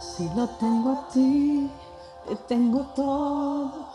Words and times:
Si 0.00 0.28
lo 0.34 0.48
tengo 0.48 0.92
a 0.92 1.08
ti, 1.12 1.70
te 2.26 2.34
tengo 2.36 2.80
todo, 2.94 3.86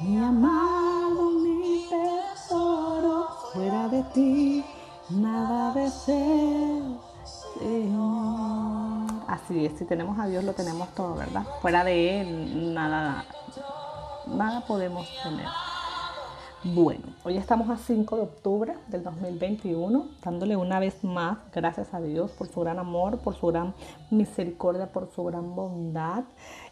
mi 0.00 0.18
amado, 0.18 1.30
mi 1.30 1.86
tesoro, 1.88 3.28
fuera 3.52 3.88
de 3.88 4.02
ti, 4.14 4.64
nada 5.10 5.72
deseo, 5.72 6.98
Señor. 7.58 9.10
Así 9.28 9.64
es, 9.66 9.78
si 9.78 9.84
tenemos 9.84 10.18
a 10.18 10.26
Dios 10.26 10.42
lo 10.42 10.54
tenemos 10.54 10.88
todo, 10.88 11.14
¿verdad? 11.14 11.44
Fuera 11.62 11.84
de 11.84 12.20
Él, 12.20 12.74
nada, 12.74 13.24
nada 14.26 14.60
podemos 14.66 15.06
tener. 15.22 15.46
Bueno, 16.62 17.04
hoy 17.24 17.38
estamos 17.38 17.70
a 17.70 17.78
5 17.78 18.16
de 18.16 18.22
octubre 18.22 18.74
del 18.88 19.02
2021, 19.02 20.08
dándole 20.22 20.56
una 20.56 20.78
vez 20.78 21.02
más 21.02 21.38
gracias 21.54 21.94
a 21.94 22.02
Dios 22.02 22.32
por 22.32 22.48
su 22.48 22.60
gran 22.60 22.78
amor, 22.78 23.16
por 23.20 23.34
su 23.34 23.46
gran 23.46 23.72
misericordia, 24.10 24.92
por 24.92 25.10
su 25.10 25.24
gran 25.24 25.54
bondad. 25.56 26.24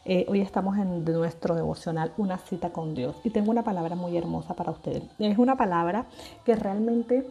Eh, 0.05 0.27
hoy 0.28 0.42
estamos 0.42 0.77
en 0.77 1.06
nuestro 1.06 1.55
devocional 1.55 2.12
Una 2.19 2.37
cita 2.37 2.69
con 2.69 2.95
Dios 2.95 3.16
y 3.24 3.30
tengo 3.30 3.51
una 3.51 3.64
palabra 3.64 3.97
muy 3.97 4.14
hermosa 4.14 4.52
para 4.52 4.73
ustedes. 4.73 5.05
Es 5.19 5.38
una 5.38 5.56
palabra 5.56 6.05
que 6.45 6.55
realmente 6.55 7.27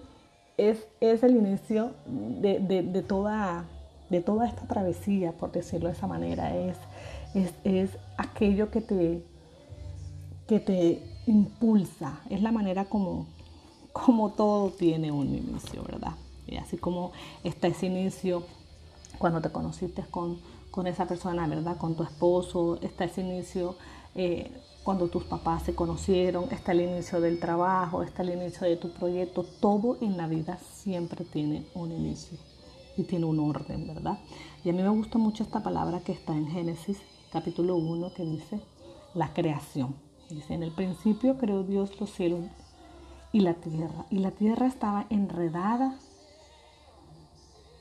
es, 0.58 0.88
es 1.00 1.22
el 1.22 1.36
inicio 1.36 1.92
de, 2.08 2.58
de, 2.60 3.04
toda, 3.04 3.66
de 4.10 4.22
toda 4.22 4.48
esta 4.48 4.66
travesía, 4.66 5.32
por 5.32 5.52
decirlo 5.52 5.90
de 5.90 5.94
esa 5.94 6.08
manera. 6.08 6.58
Es, 6.58 6.78
es, 7.36 7.54
es 7.64 7.98
aquello 8.18 8.72
que 8.72 8.82
te, 8.82 9.24
que 10.48 10.60
te 10.60 11.17
impulsa, 11.28 12.22
es 12.30 12.42
la 12.42 12.52
manera 12.52 12.86
como, 12.86 13.28
como 13.94 14.32
todo 14.32 14.72
tiene 14.72 15.12
un 15.12 15.28
inicio, 15.28 15.84
¿verdad? 15.84 16.14
Y 16.48 16.56
así 16.56 16.78
como 16.78 17.12
está 17.44 17.68
ese 17.68 17.86
inicio 17.86 18.44
cuando 19.20 19.42
te 19.42 19.52
conociste 19.52 20.04
con, 20.10 20.40
con 20.72 20.88
esa 20.88 21.06
persona, 21.06 21.48
¿verdad? 21.48 21.78
Con 21.78 21.96
tu 21.96 22.04
esposo, 22.04 22.80
está 22.82 23.06
ese 23.06 23.22
inicio 23.22 23.76
eh, 24.16 24.52
cuando 24.84 25.10
tus 25.10 25.26
papás 25.26 25.64
se 25.64 25.76
conocieron, 25.76 26.46
está 26.50 26.72
el 26.72 26.82
inicio 26.82 27.20
del 27.20 27.40
trabajo, 27.40 28.04
está 28.04 28.22
el 28.22 28.30
inicio 28.30 28.66
de 28.66 28.78
tu 28.78 28.90
proyecto, 28.92 29.44
todo 29.44 29.98
en 30.00 30.16
la 30.16 30.28
vida 30.28 30.58
siempre 30.60 31.26
tiene 31.26 31.66
un 31.76 31.92
inicio 31.92 32.38
y 32.96 33.04
tiene 33.04 33.26
un 33.26 33.40
orden, 33.40 33.86
¿verdad? 33.86 34.18
Y 34.64 34.70
a 34.70 34.74
mí 34.74 34.82
me 34.82 34.90
gusta 34.90 35.18
mucho 35.18 35.44
esta 35.44 35.62
palabra 35.62 36.00
que 36.00 36.14
está 36.14 36.34
en 36.34 36.48
Génesis 36.48 37.00
capítulo 37.34 37.76
1 37.76 38.14
que 38.14 38.24
dice 38.24 38.62
la 39.14 39.34
creación. 39.34 40.07
Dice, 40.30 40.54
en 40.54 40.64
el 40.64 40.72
principio 40.72 41.38
creó 41.38 41.64
Dios 41.64 42.00
los 42.00 42.12
cielos 42.12 42.46
y 43.32 43.40
la 43.42 43.54
tierra. 43.54 44.06
Y 44.10 44.20
la 44.20 44.32
tierra 44.32 44.68
estaba 44.68 45.06
enredada, 45.10 45.96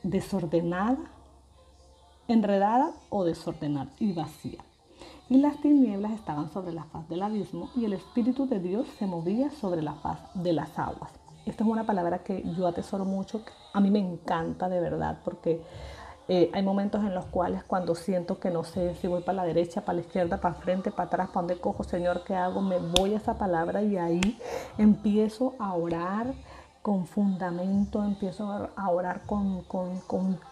desordenada, 0.03 0.97
enredada 2.27 2.91
o 3.09 3.25
desordenada 3.25 3.91
y 3.99 4.13
vacía. 4.13 4.63
Y 5.29 5.37
las 5.37 5.59
tinieblas 5.61 6.13
estaban 6.13 6.49
sobre 6.51 6.71
la 6.71 6.85
faz 6.85 7.07
del 7.09 7.21
abismo 7.21 7.69
y 7.75 7.83
el 7.83 7.93
Espíritu 7.93 8.47
de 8.47 8.59
Dios 8.59 8.87
se 8.97 9.07
movía 9.07 9.51
sobre 9.51 9.81
la 9.81 9.93
faz 9.95 10.19
de 10.33 10.53
las 10.53 10.79
aguas. 10.79 11.11
Esta 11.45 11.63
es 11.63 11.69
una 11.69 11.85
palabra 11.85 12.23
que 12.23 12.43
yo 12.57 12.67
atesoro 12.67 13.03
mucho, 13.03 13.41
a 13.73 13.79
mí 13.79 13.91
me 13.91 13.99
encanta 13.99 14.69
de 14.69 14.79
verdad 14.79 15.19
porque 15.23 15.61
eh, 16.29 16.51
hay 16.53 16.61
momentos 16.61 17.03
en 17.03 17.13
los 17.13 17.25
cuales 17.25 17.63
cuando 17.63 17.95
siento 17.95 18.39
que 18.39 18.49
no 18.51 18.65
sé 18.65 18.95
si 18.95 19.07
voy 19.07 19.21
para 19.21 19.37
la 19.37 19.45
derecha, 19.45 19.81
para 19.81 19.95
la 19.95 20.01
izquierda, 20.01 20.41
para 20.41 20.55
frente, 20.55 20.91
para 20.91 21.07
atrás, 21.07 21.27
para 21.29 21.47
dónde 21.47 21.61
cojo, 21.61 21.83
Señor, 21.83 22.23
¿qué 22.25 22.35
hago? 22.35 22.61
Me 22.61 22.79
voy 22.79 23.13
a 23.13 23.17
esa 23.17 23.37
palabra 23.37 23.81
y 23.81 23.97
ahí 23.97 24.37
empiezo 24.77 25.55
a 25.57 25.73
orar 25.73 26.33
con 26.81 27.07
fundamento, 27.07 28.03
empiezo 28.03 28.69
a 28.75 28.89
orar 28.89 29.21
con, 29.25 29.63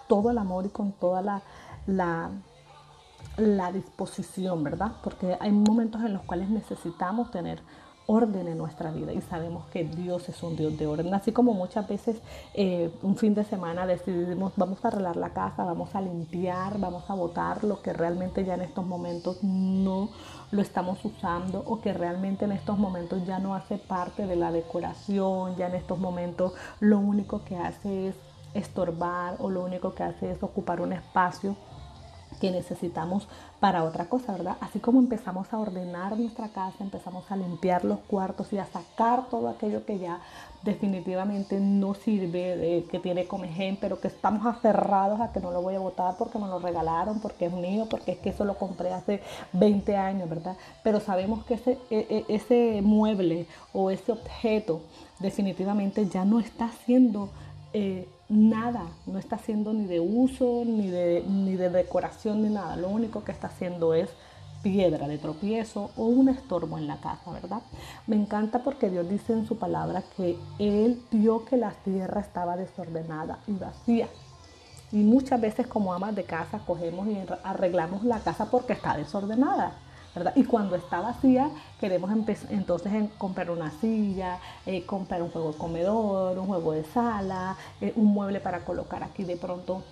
todo 0.08 0.31
el 0.31 0.38
amor 0.38 0.66
y 0.66 0.70
con 0.70 0.94
toda 0.94 1.22
la, 1.88 2.31
la 3.38 3.72
disposición, 3.72 4.64
¿verdad? 4.64 4.94
Porque 5.03 5.38
hay 5.40 5.52
momentos 5.52 6.02
en 6.03 6.14
los 6.14 6.23
cuales 6.23 6.50
necesitamos 6.50 7.31
tener 7.31 7.62
orden 8.08 8.48
en 8.48 8.58
nuestra 8.58 8.92
vida 8.92 9.14
y 9.14 9.22
sabemos 9.22 9.66
que 9.68 9.84
Dios 9.84 10.30
es 10.30 10.42
un 10.44 10.56
Dios 10.56 10.78
de 10.78 10.88
orden. 10.88 11.14
Así 11.14 11.32
como 11.32 11.54
muchas 11.54 11.88
veces 11.88 12.18
eh, 12.54 12.92
un 13.02 13.18
fin 13.18 13.34
de 13.34 13.44
semana 13.44 13.86
decidimos 13.88 14.54
vamos 14.56 14.84
a 14.84 14.90
arreglar 14.90 15.16
la 15.16 15.30
casa, 15.30 15.64
vamos 15.64 15.96
a 15.96 16.02
limpiar, 16.02 16.80
vamos 16.80 17.10
a 17.10 17.16
botar 17.16 17.64
lo 17.64 17.82
que 17.82 17.94
realmente 17.94 18.46
ya 18.46 18.56
en 18.56 18.62
estos 18.62 18.86
momentos 18.86 19.44
no 19.44 20.10
lo 20.52 20.62
estamos 20.62 21.04
usando 21.04 21.64
o 21.66 21.82
que 21.82 21.94
realmente 21.94 22.46
en 22.46 22.52
estos 22.52 22.78
momentos 22.78 23.26
ya 23.26 23.40
no 23.40 23.56
hace 23.56 23.78
parte 23.78 24.28
de 24.28 24.36
la 24.36 24.52
decoración, 24.52 25.56
ya 25.56 25.68
en 25.68 25.76
estos 25.76 26.00
momentos 26.00 26.54
lo 26.80 27.00
único 27.00 27.44
que 27.44 27.58
hace 27.58 28.10
es 28.10 28.16
estorbar 28.54 29.36
o 29.40 29.50
lo 29.50 29.64
único 29.64 29.94
que 29.94 30.04
hace 30.04 30.32
es 30.32 30.42
ocupar 30.42 30.80
un 30.82 30.94
espacio 30.94 31.56
que 32.35 32.51
necesitamos 32.51 33.28
para 33.59 33.84
otra 33.84 34.06
cosa, 34.06 34.34
¿verdad? 34.34 34.57
Así 34.62 34.79
como 34.79 35.00
empezamos 35.00 35.51
a 35.53 35.57
ordenar 35.57 36.18
nuestra 36.18 36.50
casa, 36.50 36.78
empezamos 36.81 37.31
a 37.31 37.35
limpiar 37.35 37.84
los 37.84 38.00
cuartos 38.00 38.51
y 38.53 38.57
a 38.57 38.66
sacar 38.66 39.28
todo 39.29 39.50
aquello 39.50 39.85
que 39.85 39.97
ya 40.00 40.19
definitivamente 40.63 41.59
no 41.59 41.94
sirve, 41.94 42.85
que 42.90 43.00
tiene 43.00 43.28
comején, 43.28 43.78
pero 43.79 44.00
que 44.00 44.07
estamos 44.07 44.45
aferrados 44.45 45.22
a 45.22 45.31
que 45.31 45.40
no 45.40 45.51
lo 45.51 45.62
voy 45.62 45.75
a 45.75 45.79
botar 45.79 46.16
porque 46.18 46.40
me 46.40 46.47
lo 46.47 46.59
regalaron, 46.59 47.19
porque 47.22 47.45
es 47.45 47.53
mío, 47.53 47.88
porque 47.90 48.13
es 48.13 48.18
que 48.18 48.29
eso 48.29 48.45
lo 48.45 48.57
compré 48.57 48.91
hace 48.91 49.22
20 49.53 49.95
años, 49.95 50.29
¿verdad? 50.29 50.57
Pero 50.84 51.00
sabemos 51.00 51.45
que 51.45 51.53
ese, 51.53 51.78
e, 51.90 52.25
e, 52.29 52.35
ese 52.35 52.81
mueble 52.81 53.47
o 53.74 53.91
ese 53.91 54.12
objeto 54.12 54.81
definitivamente 55.19 56.07
ya 56.07 56.25
no 56.25 56.40
está 56.40 56.69
siendo... 56.85 57.29
Eh, 57.74 58.07
nada, 58.30 58.88
no 59.06 59.19
está 59.19 59.36
haciendo 59.36 59.74
ni 59.74 59.86
de 59.86 60.00
uso, 60.00 60.63
ni 60.66 60.90
de, 60.90 61.24
ni 61.28 61.56
de 61.56 61.69
decoración, 61.69 62.41
ni 62.44 62.50
nada. 62.50 62.75
Lo 62.75 62.90
único 62.90 63.24
que 63.24 63.31
está 63.31 63.47
haciendo 63.47 63.94
es 63.94 64.09
piedra 64.63 65.08
de 65.08 65.19
tropiezo 65.19 65.91
o 65.96 66.06
un 66.06 66.28
estorbo 66.28 66.80
en 66.80 66.88
la 66.88 66.97
casa, 66.97 67.31
¿verdad? 67.31 67.62
Me 68.08 68.16
encanta 68.16 68.63
porque 68.63 68.90
Dios 68.90 69.08
dice 69.08 69.34
en 69.34 69.46
su 69.46 69.58
palabra 69.59 70.03
que 70.18 70.38
Él 70.58 71.03
vio 71.12 71.46
que 71.46 71.56
la 71.56 71.72
tierra 71.72 72.22
estaba 72.22 72.58
desordenada 72.58 73.38
y 73.46 73.52
vacía. 73.52 74.08
Y 74.92 74.97
muchas 74.97 75.40
veces 75.40 75.68
como 75.68 75.94
amas 75.94 76.16
de 76.16 76.24
casa 76.24 76.59
cogemos 76.66 77.07
y 77.07 77.18
arreglamos 77.44 78.03
la 78.03 78.19
casa 78.19 78.50
porque 78.50 78.74
está 78.74 78.97
desordenada. 78.97 79.74
Y 80.36 80.46
cuando 80.46 80.76
está 80.76 81.02
vacía, 81.02 81.50
queremos 81.80 82.09
entonces 82.50 82.94
en 82.94 83.08
comprar 83.08 83.52
una 83.52 83.72
silla, 83.72 84.38
eh, 84.66 84.86
comprar 84.86 85.22
un 85.22 85.30
juego 85.30 85.52
de 85.52 85.58
comedor, 85.58 86.38
un 86.38 86.48
juego 86.48 86.72
de 86.72 86.86
sala, 86.86 87.58
eh, 87.81 87.92
un 87.96 88.06
mueble 88.06 88.40
para 88.40 88.64
colocar 88.64 89.04
aquí 89.04 89.24
de 89.25 89.36
pronto 89.36 89.84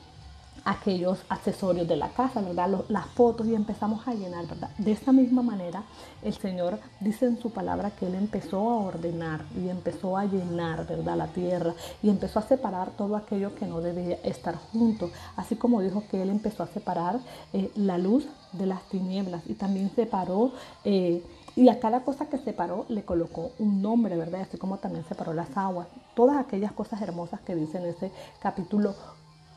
aquellos 0.65 1.19
accesorios 1.29 1.87
de 1.87 1.97
la 1.97 2.09
casa, 2.09 2.41
¿verdad? 2.41 2.85
las 2.87 3.05
fotos 3.07 3.47
y 3.47 3.55
empezamos 3.55 4.07
a 4.07 4.13
llenar, 4.13 4.47
¿verdad? 4.47 4.69
De 4.77 4.91
esta 4.91 5.11
misma 5.11 5.41
manera, 5.41 5.83
el 6.21 6.33
Señor 6.33 6.79
dice 6.99 7.25
en 7.25 7.39
su 7.39 7.51
palabra 7.51 7.91
que 7.91 8.07
Él 8.07 8.15
empezó 8.15 8.69
a 8.69 8.77
ordenar 8.77 9.41
y 9.57 9.69
empezó 9.69 10.17
a 10.17 10.25
llenar, 10.25 10.87
¿verdad? 10.87 11.17
La 11.17 11.27
tierra 11.27 11.73
y 12.01 12.09
empezó 12.09 12.39
a 12.39 12.43
separar 12.43 12.91
todo 12.91 13.15
aquello 13.15 13.55
que 13.55 13.65
no 13.65 13.81
debía 13.81 14.15
estar 14.23 14.55
junto, 14.55 15.11
así 15.35 15.55
como 15.55 15.81
dijo 15.81 16.03
que 16.09 16.21
Él 16.21 16.29
empezó 16.29 16.63
a 16.63 16.67
separar 16.67 17.19
eh, 17.51 17.71
la 17.75 17.97
luz 17.97 18.27
de 18.53 18.65
las 18.65 18.83
tinieblas 18.89 19.43
y 19.47 19.53
también 19.53 19.91
separó... 19.95 20.51
Eh, 20.83 21.23
y 21.55 21.69
a 21.69 21.79
cada 21.79 22.03
cosa 22.03 22.25
que 22.29 22.39
separó 22.39 22.87
le 22.89 23.05
colocó 23.05 23.51
un 23.59 23.81
nombre, 23.83 24.17
¿verdad? 24.17 24.41
Así 24.41 24.57
como 24.57 24.79
también 24.79 25.05
separó 25.07 25.33
las 25.33 25.55
aguas. 25.55 25.87
Todas 26.15 26.37
aquellas 26.37 26.71
cosas 26.71 26.99
hermosas 27.01 27.41
que 27.41 27.53
dice 27.53 27.77
en 27.77 27.85
ese 27.85 28.11
capítulo 28.39 28.95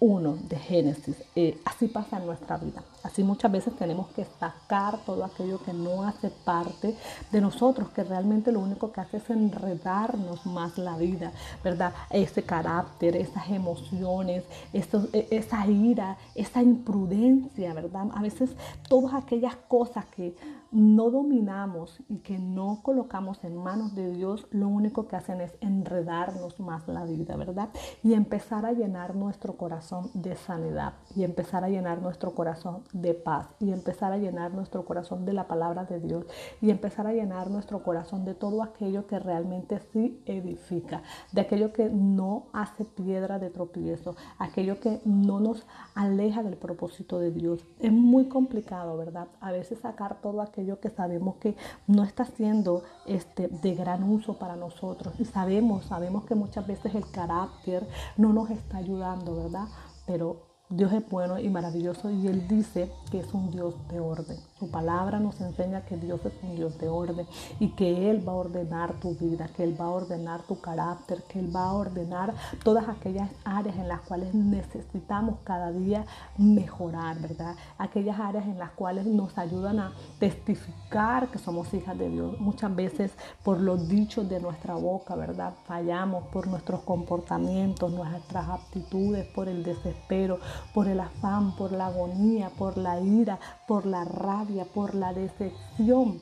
1 0.00 0.38
de 0.48 0.56
Génesis. 0.56 1.16
Eh, 1.34 1.58
así 1.64 1.88
pasa 1.88 2.18
en 2.18 2.26
nuestra 2.26 2.56
vida. 2.58 2.82
Así 3.06 3.22
muchas 3.22 3.52
veces 3.52 3.76
tenemos 3.76 4.08
que 4.08 4.24
sacar 4.24 4.98
todo 5.06 5.24
aquello 5.24 5.62
que 5.62 5.72
no 5.72 6.02
hace 6.02 6.28
parte 6.28 6.96
de 7.30 7.40
nosotros, 7.40 7.90
que 7.90 8.02
realmente 8.02 8.50
lo 8.50 8.58
único 8.58 8.90
que 8.90 9.00
hace 9.00 9.18
es 9.18 9.30
enredarnos 9.30 10.44
más 10.44 10.76
la 10.76 10.96
vida, 10.96 11.30
¿verdad? 11.62 11.92
Ese 12.10 12.42
carácter, 12.42 13.14
esas 13.14 13.48
emociones, 13.50 14.42
e, 14.72 15.28
esa 15.30 15.66
ira, 15.68 16.16
esa 16.34 16.64
imprudencia, 16.64 17.72
¿verdad? 17.74 18.08
A 18.12 18.22
veces 18.22 18.50
todas 18.88 19.14
aquellas 19.14 19.54
cosas 19.54 20.04
que 20.06 20.34
no 20.72 21.10
dominamos 21.10 22.02
y 22.08 22.18
que 22.18 22.38
no 22.38 22.80
colocamos 22.82 23.44
en 23.44 23.56
manos 23.56 23.94
de 23.94 24.10
Dios, 24.10 24.46
lo 24.50 24.66
único 24.66 25.06
que 25.06 25.16
hacen 25.16 25.40
es 25.40 25.52
enredarnos 25.60 26.58
más 26.58 26.88
la 26.88 27.04
vida, 27.04 27.36
¿verdad? 27.36 27.68
Y 28.02 28.14
empezar 28.14 28.66
a 28.66 28.72
llenar 28.72 29.14
nuestro 29.14 29.56
corazón 29.56 30.10
de 30.12 30.34
sanidad 30.34 30.94
y 31.14 31.22
empezar 31.22 31.62
a 31.62 31.68
llenar 31.68 32.02
nuestro 32.02 32.34
corazón 32.34 32.82
de 33.02 33.14
paz 33.14 33.48
y 33.60 33.72
empezar 33.72 34.12
a 34.12 34.18
llenar 34.18 34.54
nuestro 34.54 34.84
corazón 34.84 35.24
de 35.24 35.32
la 35.32 35.46
palabra 35.46 35.84
de 35.84 36.00
Dios 36.00 36.24
y 36.60 36.70
empezar 36.70 37.06
a 37.06 37.12
llenar 37.12 37.50
nuestro 37.50 37.82
corazón 37.82 38.24
de 38.24 38.34
todo 38.34 38.62
aquello 38.62 39.06
que 39.06 39.18
realmente 39.18 39.80
sí 39.92 40.22
edifica, 40.24 41.02
de 41.32 41.42
aquello 41.42 41.72
que 41.72 41.90
no 41.90 42.46
hace 42.52 42.84
piedra 42.84 43.38
de 43.38 43.50
tropiezo, 43.50 44.16
aquello 44.38 44.80
que 44.80 45.00
no 45.04 45.40
nos 45.40 45.66
aleja 45.94 46.42
del 46.42 46.56
propósito 46.56 47.18
de 47.18 47.30
Dios. 47.30 47.64
Es 47.80 47.92
muy 47.92 48.28
complicado, 48.28 48.96
¿verdad? 48.96 49.28
A 49.40 49.52
veces 49.52 49.80
sacar 49.80 50.20
todo 50.22 50.40
aquello 50.40 50.80
que 50.80 50.90
sabemos 50.90 51.36
que 51.36 51.54
no 51.86 52.02
está 52.02 52.24
siendo 52.24 52.82
este, 53.06 53.48
de 53.48 53.74
gran 53.74 54.02
uso 54.04 54.38
para 54.38 54.56
nosotros 54.56 55.14
y 55.20 55.24
sabemos, 55.26 55.84
sabemos 55.84 56.24
que 56.24 56.34
muchas 56.34 56.66
veces 56.66 56.94
el 56.94 57.10
carácter 57.10 57.86
no 58.16 58.32
nos 58.32 58.50
está 58.50 58.78
ayudando, 58.78 59.36
¿verdad? 59.36 59.66
Pero 60.06 60.45
Dios 60.68 60.92
es 60.92 61.08
bueno 61.08 61.38
y 61.38 61.48
maravilloso 61.48 62.10
y 62.10 62.26
Él 62.26 62.48
dice 62.48 62.90
que 63.12 63.20
es 63.20 63.32
un 63.32 63.52
Dios 63.52 63.74
de 63.88 64.00
orden. 64.00 64.36
Su 64.58 64.68
palabra 64.68 65.20
nos 65.20 65.40
enseña 65.40 65.82
que 65.82 65.96
Dios 65.96 66.18
es 66.24 66.32
un 66.42 66.56
Dios 66.56 66.76
de 66.78 66.88
orden 66.88 67.24
y 67.60 67.68
que 67.76 68.10
Él 68.10 68.28
va 68.28 68.32
a 68.32 68.36
ordenar 68.36 68.94
tu 68.94 69.14
vida, 69.14 69.48
que 69.54 69.62
Él 69.62 69.80
va 69.80 69.84
a 69.84 69.90
ordenar 69.90 70.42
tu 70.42 70.60
carácter, 70.60 71.22
que 71.28 71.38
Él 71.38 71.54
va 71.54 71.66
a 71.66 71.72
ordenar 71.72 72.34
todas 72.64 72.88
aquellas 72.88 73.30
áreas 73.44 73.76
en 73.76 73.86
las 73.86 74.00
cuales 74.00 74.34
necesitamos 74.34 75.38
cada 75.44 75.70
día 75.70 76.04
mejorar, 76.36 77.20
¿verdad? 77.20 77.54
Aquellas 77.78 78.18
áreas 78.18 78.46
en 78.46 78.58
las 78.58 78.70
cuales 78.70 79.06
nos 79.06 79.38
ayudan 79.38 79.78
a 79.78 79.92
testificar 80.18 81.28
que 81.28 81.38
somos 81.38 81.72
hijas 81.74 81.96
de 81.96 82.08
Dios. 82.08 82.40
Muchas 82.40 82.74
veces 82.74 83.12
por 83.44 83.60
los 83.60 83.88
dichos 83.88 84.28
de 84.28 84.40
nuestra 84.40 84.74
boca, 84.74 85.14
¿verdad? 85.14 85.54
Fallamos 85.66 86.24
por 86.32 86.48
nuestros 86.48 86.80
comportamientos, 86.80 87.92
nuestras 87.92 88.48
aptitudes, 88.48 89.26
por 89.28 89.48
el 89.48 89.62
desespero, 89.62 90.40
por 90.74 90.88
el 90.88 91.00
afán, 91.00 91.54
por 91.56 91.72
la 91.72 91.86
agonía, 91.86 92.50
por 92.50 92.76
la 92.76 93.00
ira, 93.00 93.38
por 93.66 93.86
la 93.86 94.04
rabia, 94.04 94.64
por 94.64 94.94
la 94.94 95.12
decepción, 95.12 96.20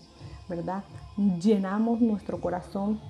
¿verdad? 0.48 0.84
Llenamos 1.16 2.00
nuestro 2.00 2.40
corazón 2.40 3.00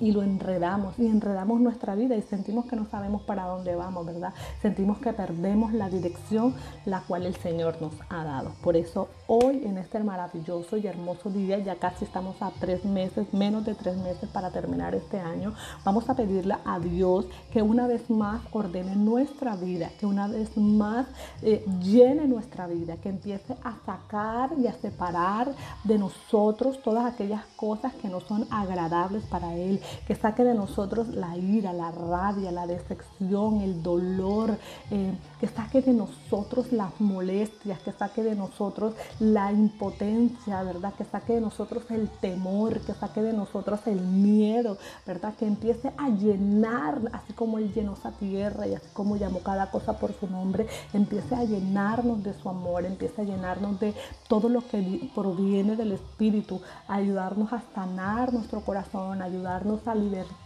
y 0.00 0.12
lo 0.12 0.22
enredamos 0.22 0.98
y 0.98 1.06
enredamos 1.06 1.60
nuestra 1.60 1.94
vida 1.94 2.16
y 2.16 2.22
sentimos 2.22 2.64
que 2.66 2.76
no 2.76 2.86
sabemos 2.90 3.22
para 3.22 3.44
dónde 3.44 3.76
vamos, 3.76 4.06
¿verdad? 4.06 4.32
Sentimos 4.62 4.98
que 4.98 5.12
perdemos 5.12 5.72
la 5.72 5.88
dirección 5.88 6.54
la 6.86 7.00
cual 7.00 7.26
el 7.26 7.36
Señor 7.36 7.80
nos 7.80 7.92
ha 8.08 8.24
dado. 8.24 8.52
Por 8.62 8.76
eso 8.76 9.08
hoy 9.26 9.62
en 9.64 9.78
este 9.78 10.00
maravilloso 10.00 10.76
y 10.76 10.86
hermoso 10.86 11.30
día, 11.30 11.58
ya 11.58 11.76
casi 11.76 12.04
estamos 12.04 12.40
a 12.40 12.50
tres 12.58 12.84
meses, 12.84 13.32
menos 13.32 13.64
de 13.64 13.74
tres 13.74 13.96
meses 13.96 14.28
para 14.30 14.50
terminar 14.50 14.94
este 14.94 15.18
año, 15.18 15.54
vamos 15.84 16.08
a 16.08 16.14
pedirle 16.14 16.56
a 16.64 16.78
Dios 16.78 17.26
que 17.52 17.62
una 17.62 17.86
vez 17.86 18.08
más 18.08 18.40
ordene 18.52 18.96
nuestra 18.96 19.56
vida, 19.56 19.90
que 19.98 20.06
una 20.06 20.28
vez 20.28 20.56
más 20.56 21.06
eh, 21.42 21.64
llene 21.82 22.26
nuestra 22.26 22.66
vida, 22.66 22.96
que 22.96 23.08
empiece 23.08 23.56
a 23.62 23.76
sacar 23.84 24.50
y 24.58 24.66
a 24.66 24.72
separar 24.74 25.52
de 25.84 25.98
nosotros 25.98 26.80
todas 26.82 27.04
aquellas 27.04 27.44
cosas 27.56 27.92
que 27.94 28.08
no 28.08 28.20
son 28.20 28.46
agradables 28.50 29.24
para 29.24 29.54
Él 29.54 29.80
que 30.06 30.14
saque 30.14 30.44
de 30.44 30.54
nosotros 30.54 31.08
la 31.08 31.36
ira, 31.36 31.72
la 31.72 31.90
rabia, 31.90 32.50
la 32.52 32.66
decepción, 32.66 33.60
el 33.60 33.82
dolor, 33.82 34.56
eh, 34.90 35.12
que 35.40 35.48
saque 35.48 35.82
de 35.82 35.92
nosotros 35.92 36.72
las 36.72 37.00
molestias, 37.00 37.80
que 37.80 37.92
saque 37.92 38.22
de 38.22 38.34
nosotros 38.34 38.94
la 39.18 39.52
impotencia, 39.52 40.62
¿verdad? 40.62 40.92
Que 40.94 41.04
saque 41.04 41.34
de 41.34 41.40
nosotros 41.40 41.84
el 41.90 42.08
temor, 42.08 42.80
que 42.80 42.94
saque 42.94 43.22
de 43.22 43.32
nosotros 43.32 43.80
el 43.86 44.00
miedo, 44.00 44.76
¿verdad? 45.06 45.34
Que 45.34 45.46
empiece 45.46 45.92
a 45.96 46.08
llenar, 46.08 47.00
así 47.12 47.32
como 47.32 47.58
Él 47.58 47.72
llenó 47.72 47.94
esa 47.94 48.12
tierra 48.12 48.66
y 48.66 48.74
así 48.74 48.88
como 48.92 49.16
llamó 49.16 49.40
cada 49.40 49.70
cosa 49.70 49.98
por 49.98 50.12
su 50.12 50.26
nombre, 50.26 50.66
empiece 50.92 51.34
a 51.34 51.44
llenarnos 51.44 52.22
de 52.22 52.34
su 52.34 52.48
amor, 52.48 52.84
empiece 52.84 53.22
a 53.22 53.24
llenarnos 53.24 53.80
de 53.80 53.94
todo 54.28 54.48
lo 54.48 54.66
que 54.66 55.10
proviene 55.14 55.76
del 55.76 55.92
Espíritu, 55.92 56.60
ayudarnos 56.88 57.52
a 57.52 57.62
sanar 57.74 58.32
nuestro 58.32 58.60
corazón, 58.60 59.22
ayudarnos 59.22 59.79
a 59.86 59.94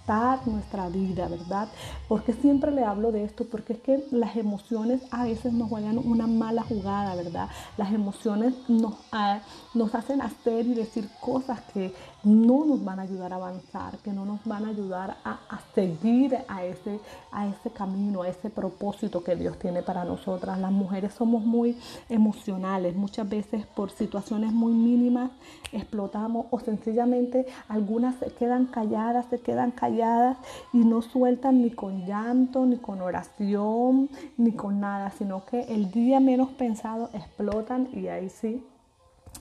nuestra 0.06 0.88
vida, 0.88 1.28
¿verdad? 1.28 1.68
Porque 2.08 2.34
siempre 2.34 2.70
le 2.70 2.84
hablo 2.84 3.10
de 3.10 3.24
esto, 3.24 3.44
porque 3.44 3.72
es 3.74 3.78
que 3.80 4.04
las 4.10 4.36
emociones 4.36 5.00
a 5.10 5.24
veces 5.24 5.52
nos 5.52 5.70
juegan 5.70 5.98
una 5.98 6.26
mala 6.26 6.62
jugada, 6.62 7.14
¿verdad? 7.14 7.48
Las 7.78 7.92
emociones 7.92 8.54
nos, 8.68 8.94
ah, 9.12 9.40
nos 9.72 9.94
hacen 9.94 10.20
hacer 10.20 10.66
y 10.66 10.74
decir 10.74 11.08
cosas 11.20 11.60
que 11.72 11.94
no 12.22 12.64
nos 12.66 12.84
van 12.84 12.98
a 13.00 13.02
ayudar 13.02 13.32
a 13.32 13.36
avanzar, 13.36 13.96
que 13.98 14.12
no 14.12 14.26
nos 14.26 14.44
van 14.44 14.66
a 14.66 14.68
ayudar 14.68 15.16
a, 15.24 15.38
seguir 15.74 16.36
a 16.48 16.64
ese, 16.64 17.00
a 17.32 17.46
ese 17.46 17.70
camino, 17.70 18.22
a 18.22 18.28
ese 18.28 18.50
propósito 18.50 19.24
que 19.24 19.36
Dios 19.36 19.58
tiene 19.58 19.82
para 19.82 20.04
nosotras. 20.04 20.58
Las 20.58 20.72
mujeres 20.72 21.14
somos 21.14 21.42
muy 21.42 21.78
emocionales, 22.08 22.94
muchas 22.94 23.28
veces 23.28 23.66
por 23.66 23.90
situaciones 23.90 24.52
muy 24.52 24.72
mínimas 24.72 25.30
explotamos 25.72 26.46
o 26.50 26.60
sencillamente 26.60 27.46
algunas 27.68 28.14
se 28.16 28.26
quedan 28.26 28.66
calladas, 28.66 29.26
se 29.28 29.40
quedan 29.40 29.70
calladas 29.70 29.93
y 30.72 30.78
no 30.78 31.02
sueltan 31.02 31.62
ni 31.62 31.70
con 31.70 32.06
llanto, 32.06 32.66
ni 32.66 32.78
con 32.78 33.00
oración, 33.00 34.10
ni 34.36 34.52
con 34.52 34.80
nada, 34.80 35.10
sino 35.10 35.44
que 35.44 35.62
el 35.74 35.90
día 35.90 36.20
menos 36.20 36.50
pensado 36.50 37.10
explotan 37.12 37.88
y 37.92 38.08
ahí 38.08 38.28
sí 38.28 38.64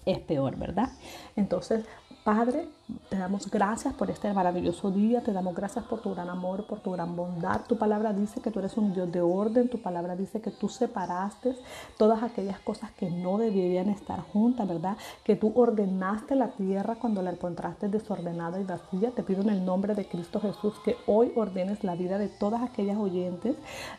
es 0.05 0.19
peor, 0.19 0.57
¿verdad? 0.57 0.89
Entonces, 1.35 1.85
Padre, 2.23 2.67
te 3.09 3.17
damos 3.17 3.49
gracias 3.49 3.93
por 3.93 4.09
este 4.09 4.33
maravilloso 4.33 4.91
día, 4.91 5.21
te 5.21 5.31
damos 5.31 5.55
gracias 5.55 5.85
por 5.85 6.01
tu 6.01 6.13
gran 6.13 6.29
amor, 6.29 6.65
por 6.65 6.81
tu 6.81 6.91
gran 6.91 7.15
bondad. 7.15 7.61
Tu 7.65 7.77
palabra 7.77 8.11
dice 8.11 8.41
que 8.41 8.51
tú 8.51 8.59
eres 8.59 8.75
un 8.75 8.93
Dios 8.93 9.09
de 9.09 9.21
orden, 9.21 9.69
tu 9.69 9.81
palabra 9.81 10.17
dice 10.17 10.41
que 10.41 10.51
tú 10.51 10.67
separaste 10.67 11.55
todas 11.97 12.23
aquellas 12.23 12.59
cosas 12.59 12.91
que 12.91 13.09
no 13.09 13.37
debían 13.37 13.87
estar 13.89 14.19
juntas, 14.19 14.67
¿verdad? 14.67 14.97
Que 15.23 15.37
tú 15.37 15.53
ordenaste 15.55 16.35
la 16.35 16.49
tierra 16.49 16.95
cuando 16.95 17.21
la 17.21 17.31
encontraste 17.31 17.87
desordenada 17.87 18.59
y 18.59 18.65
vacía. 18.65 19.11
Te 19.11 19.23
pido 19.23 19.43
en 19.43 19.49
el 19.49 19.63
nombre 19.63 19.95
de 19.95 20.05
Cristo 20.05 20.41
Jesús 20.41 20.73
que 20.83 20.97
hoy 21.07 21.31
ordenes 21.35 21.85
la 21.85 21.95
vida 21.95 22.17
de 22.17 22.27
todas 22.27 22.63
aquellas 22.63 22.97
oyentes. 22.97 23.55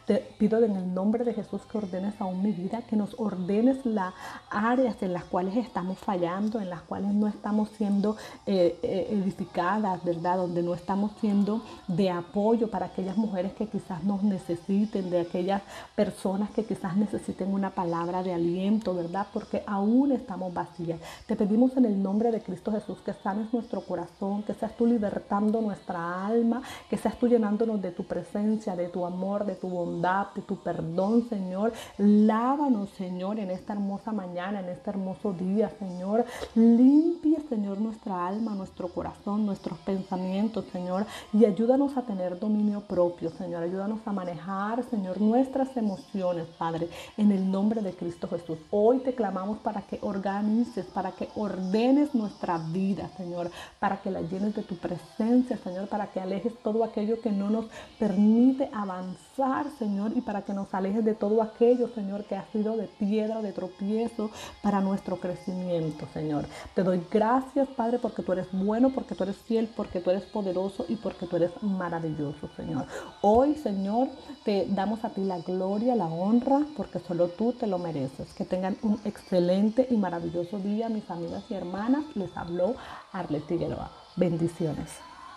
Te 0.07 0.17
pido 0.39 0.63
en 0.63 0.77
el 0.77 0.93
nombre 0.93 1.25
de 1.25 1.33
Jesús 1.33 1.63
que 1.63 1.79
ordenes 1.79 2.21
aún 2.21 2.43
mi 2.43 2.53
vida, 2.53 2.83
que 2.83 2.97
nos 2.97 3.19
ordenes 3.19 3.87
las 3.87 4.13
áreas 4.51 5.03
en 5.03 5.15
las 5.15 5.25
cuales 5.25 5.57
estamos 5.57 5.99
fallando, 5.99 6.61
en 6.61 6.69
las 6.69 6.83
cuales 6.83 7.15
no 7.15 7.29
estamos 7.29 7.71
siendo... 7.71 8.17
Eh, 8.45 8.74
eh, 8.83 9.09
edificadas, 9.11 10.03
¿verdad? 10.05 10.37
Donde 10.39 10.63
no 10.63 10.75
estamos 10.75 11.13
siendo 11.21 11.63
de 11.89 12.11
apoyo 12.11 12.71
para 12.71 12.87
aquellas 12.87 13.17
mujeres 13.17 13.53
que 13.53 13.67
quizás 13.67 14.05
nos 14.05 14.23
necesiten, 14.23 15.11
de 15.11 15.21
aquellas 15.21 15.63
personas 15.95 16.51
que 16.51 16.65
quizás 16.65 16.97
necesiten 16.97 17.53
una 17.53 17.71
palabra 17.71 18.23
de 18.23 18.33
aliento, 18.33 18.95
¿verdad? 18.95 19.27
Porque 19.33 19.63
aún 19.67 20.13
estamos 20.13 20.53
vacías. 20.53 21.01
Te 21.27 21.37
pedimos 21.37 21.77
en 21.77 21.85
el 21.85 22.03
nombre 22.03 22.31
de 22.31 22.41
Cristo 22.41 22.73
Jesús 22.73 22.99
que 23.05 23.13
sanes 23.13 23.53
nuestro 23.53 23.81
corazón, 23.81 24.43
que 24.43 24.55
seas 24.55 24.77
tú 24.77 24.87
libertando 24.87 25.61
nuestra 25.61 26.27
alma, 26.27 26.63
que 26.89 26.97
seas 26.97 27.19
tú 27.19 27.29
llenándonos 27.29 27.81
de 27.81 27.91
tu 27.91 28.05
presencia, 28.05 28.77
de 28.77 28.89
tu 28.89 29.05
amor, 29.05 29.45
de 29.45 29.55
tu 29.55 29.69
bondad, 29.69 30.29
de 30.35 30.43
tu 30.43 30.57
perdón, 30.57 31.29
Señor. 31.29 31.73
Lávanos, 31.99 32.91
Señor, 32.91 33.39
en 33.39 33.51
esta 33.51 33.73
hermosa 33.73 34.13
mañana, 34.13 34.61
en 34.61 34.69
este 34.69 34.91
hermoso 34.91 35.33
día, 35.33 35.71
Señor. 35.79 36.25
Limpia, 36.55 37.39
Señor, 37.49 37.81
nuestra 37.81 38.27
alma, 38.27 38.55
nuestro 38.65 38.89
corazón, 38.89 39.45
nuestros 39.45 39.79
pensamientos, 39.81 40.65
Señor, 40.73 41.05
y 41.35 41.45
ayúdanos 41.45 41.99
a 41.99 42.03
tener 42.03 42.39
dominio 42.39 42.81
propio, 42.81 43.29
Señor. 43.29 43.63
Ayúdanos 43.63 44.01
a 44.07 44.13
manejar, 44.13 44.83
Señor, 44.89 45.21
nuestras 45.21 45.77
emociones, 45.77 46.47
Padre, 46.57 46.89
en 47.19 47.31
el 47.31 47.51
nombre 47.51 47.83
de 47.83 47.93
Cristo 47.93 48.27
Jesús. 48.27 48.57
Hoy 48.71 49.01
te 49.01 49.15
clamamos 49.15 49.59
para 49.59 49.83
que 49.83 49.99
organices, 50.01 50.87
para 50.87 51.13
que 51.13 51.29
ordenes 51.35 52.15
nuestra 52.15 52.57
vida, 52.57 53.11
Señor, 53.19 53.51
para 53.79 54.01
que 54.01 54.11
la 54.11 54.23
llenes 54.23 54.55
de 54.55 54.63
tu 54.63 54.77
presencia, 54.77 55.59
Señor, 55.59 55.89
para 55.89 56.07
que 56.07 56.21
alejes 56.21 56.55
todo 56.63 56.85
aquello 56.85 57.21
que 57.21 57.33
no 57.33 57.51
nos 57.51 57.67
permite 57.99 58.71
avanzar, 58.73 59.34
Señor, 59.79 60.13
y 60.15 60.21
para 60.21 60.43
que 60.43 60.55
nos 60.55 60.73
alejes 60.73 61.05
de 61.05 61.15
todo 61.15 61.43
aquello, 61.43 61.89
Señor, 61.89 62.25
que 62.25 62.37
ha 62.37 62.47
sido 62.53 62.77
de 62.77 62.87
piedra, 62.87 63.43
de 63.43 63.53
tropiezo 63.53 64.31
para 64.63 64.81
nuestro 64.81 65.17
crecimiento, 65.17 66.07
Señor. 66.15 66.47
Te 66.75 66.85
doy 66.85 67.05
gracias, 67.11 67.69
Padre, 67.71 67.99
porque 67.99 68.23
tú 68.23 68.33
eres 68.33 68.47
bueno, 68.53 68.91
porque 68.91 69.17
tú 69.17 69.25
eres 69.25 69.37
fiel, 69.37 69.69
porque 69.77 70.01
tú 70.01 70.11
eres 70.11 70.23
poderoso 70.23 70.85
y 70.89 70.95
porque 70.97 71.27
tú 71.27 71.35
eres 71.35 71.51
maravilloso, 71.63 72.49
Señor. 72.57 72.87
Hoy, 73.23 73.57
Señor, 73.57 74.09
te 74.45 74.67
damos 74.69 75.05
a 75.05 75.11
ti 75.11 75.25
la 75.25 75.39
gloria, 75.39 75.97
la 75.97 76.07
honra, 76.07 76.61
porque 76.77 77.01
solo 77.01 77.27
tú 77.27 77.53
te 77.53 77.67
lo 77.67 77.79
mereces. 77.79 78.33
Que 78.35 78.45
tengan 78.45 78.77
un 78.83 79.01
excelente 79.05 79.89
y 79.91 79.97
maravilloso 79.97 80.59
día, 80.61 80.89
mis 80.89 81.11
amigas 81.11 81.43
y 81.51 81.55
hermanas. 81.55 82.05
Les 82.15 82.37
habló 82.37 82.77
Arlette 83.11 83.49
Figueroa. 83.49 83.91
Bendiciones. 84.17 85.14